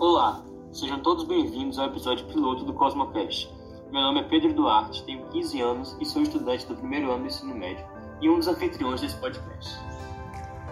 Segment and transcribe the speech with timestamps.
[0.00, 0.42] Olá,
[0.72, 3.52] sejam todos bem-vindos ao episódio piloto do Cosmocast.
[3.92, 7.26] Meu nome é Pedro Duarte, tenho 15 anos e sou estudante do primeiro ano do
[7.26, 7.84] ensino médio
[8.22, 9.78] e um dos anfitriões desse podcast.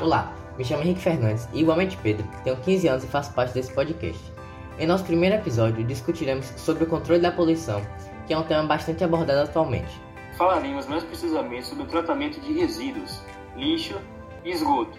[0.00, 3.74] Olá, me chamo Henrique Fernandes e, igualmente Pedro, tenho 15 anos e faço parte desse
[3.74, 4.32] podcast.
[4.78, 7.82] Em nosso primeiro episódio, discutiremos sobre o controle da poluição,
[8.28, 10.00] que é um tema bastante abordado atualmente.
[10.38, 13.20] Falaremos mais precisamente sobre o tratamento de resíduos,
[13.56, 14.00] lixo
[14.44, 14.96] e esgoto,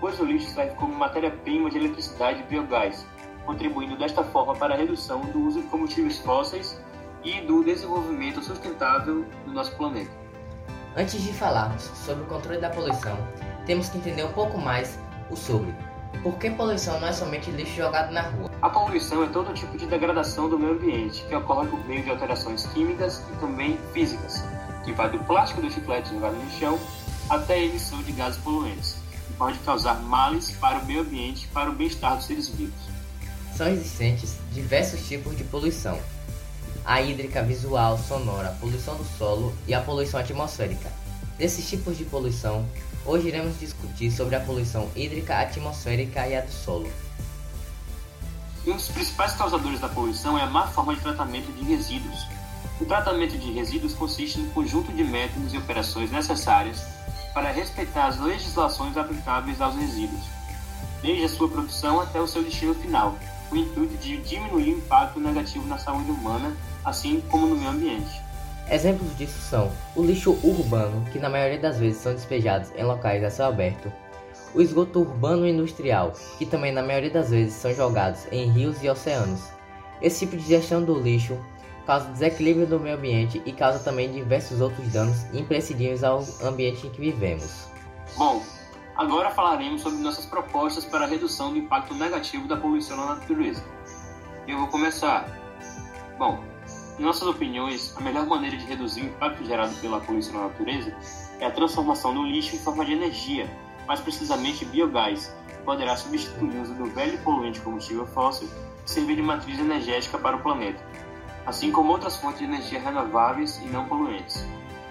[0.00, 3.04] pois o lixo serve como matéria-prima de eletricidade e biogás,
[3.44, 6.80] contribuindo desta forma para a redução do uso de combustíveis fósseis
[7.22, 10.10] e do desenvolvimento sustentável do nosso planeta.
[10.96, 13.16] Antes de falarmos sobre o controle da poluição,
[13.66, 14.98] temos que entender um pouco mais
[15.30, 15.74] o sobre.
[16.22, 18.50] Por que poluição não é somente lixo jogado na rua?
[18.62, 22.10] A poluição é todo tipo de degradação do meio ambiente, que ocorre por meio de
[22.10, 24.44] alterações químicas e também físicas,
[24.84, 26.78] que vai do plástico do chiclete jogado no chão
[27.28, 31.48] até a emissão de gases poluentes, que pode causar males para o meio ambiente e
[31.48, 32.93] para o bem-estar dos seres vivos.
[33.56, 35.98] São existentes diversos tipos de poluição.
[36.84, 40.90] A hídrica, visual, sonora, a poluição do solo e a poluição atmosférica.
[41.38, 42.66] Desses tipos de poluição,
[43.06, 46.90] hoje iremos discutir sobre a poluição hídrica, atmosférica e a do solo.
[48.66, 52.26] Um dos principais causadores da poluição é a má forma de tratamento de resíduos.
[52.80, 56.82] O tratamento de resíduos consiste em um conjunto de métodos e operações necessárias
[57.32, 60.24] para respeitar as legislações aplicáveis aos resíduos,
[61.00, 63.16] desde a sua produção até o seu destino final,
[63.48, 66.54] com o intuito de diminuir o impacto negativo na saúde humana,
[66.84, 68.22] assim como no meio ambiente.
[68.70, 73.22] Exemplos disso são o lixo urbano, que na maioria das vezes são despejados em locais
[73.22, 73.92] a céu aberto,
[74.54, 78.82] o esgoto urbano e industrial, que também na maioria das vezes são jogados em rios
[78.82, 79.42] e oceanos.
[80.00, 81.36] Esse tipo de gestão do lixo
[81.86, 86.90] causa desequilíbrio do meio ambiente e causa também diversos outros danos imprescindíveis ao ambiente em
[86.90, 87.66] que vivemos.
[88.16, 88.42] Bom,
[88.96, 93.64] agora falaremos sobre nossas propostas para a redução do impacto negativo da poluição na natureza.
[94.46, 95.26] Eu vou começar.
[96.18, 96.42] Bom,
[96.98, 100.96] em nossas opiniões, a melhor maneira de reduzir o impacto gerado pela poluição na natureza
[101.40, 103.50] é a transformação do lixo em forma de energia,
[103.86, 108.48] mais precisamente biogás, que poderá substituir o uso do velho poluente combustível fóssil
[108.84, 110.82] e servir de matriz energética para o planeta
[111.46, 114.46] assim como outras fontes de energia renováveis e não poluentes.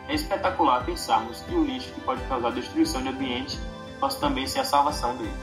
[0.08, 3.60] É espetacular pensarmos que o lixo que pode causar destruição de ambiente
[4.10, 5.34] também ser a salvação dele.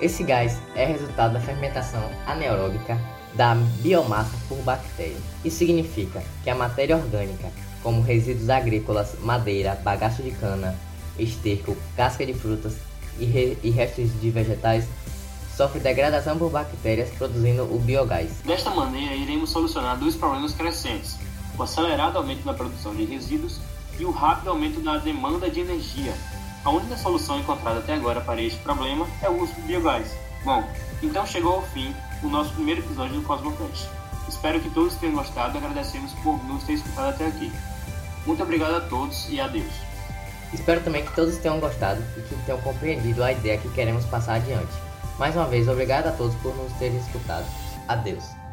[0.00, 2.98] Esse gás é resultado da fermentação anaeróbica
[3.34, 5.22] da biomassa por bactérias.
[5.44, 7.50] Isso significa que a matéria orgânica,
[7.82, 10.74] como resíduos agrícolas, madeira, bagaço de cana,
[11.18, 12.76] esterco, casca de frutas
[13.18, 14.86] e, re e restos de vegetais,
[15.56, 18.30] sofre degradação por bactérias produzindo o biogás.
[18.44, 21.18] Desta maneira, iremos solucionar dois problemas crescentes:
[21.56, 23.60] o acelerado aumento da produção de resíduos
[23.98, 26.14] e o rápido aumento da demanda de energia.
[26.64, 30.16] A única solução encontrada até agora para este problema é o uso do biogás.
[30.42, 30.64] Bom,
[31.02, 33.86] então chegou ao fim o nosso primeiro episódio do Cosmocast.
[34.26, 37.52] Espero que todos tenham gostado e agradecemos por nos ter escutado até aqui.
[38.26, 39.74] Muito obrigado a todos e adeus.
[40.54, 44.36] Espero também que todos tenham gostado e que tenham compreendido a ideia que queremos passar
[44.36, 44.72] adiante.
[45.18, 47.44] Mais uma vez, obrigado a todos por nos terem escutado.
[47.86, 48.43] Adeus.